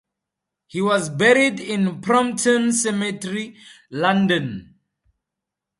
He 0.65 0.81
was 0.81 1.09
buried 1.11 1.59
in 1.59 1.99
Brompton 2.01 2.73
Cemetery, 2.73 3.55
London. 3.91 4.79